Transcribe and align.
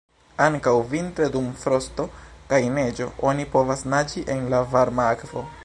Ankaŭ 0.43 0.71
vintre 0.93 1.27
dum 1.35 1.49
frosto 1.65 2.05
kaj 2.53 2.61
neĝo 2.79 3.09
oni 3.33 3.47
povas 3.57 3.85
naĝi 3.95 4.25
en 4.37 4.43
la 4.55 4.67
varma 4.73 5.11
akvo. 5.15 5.49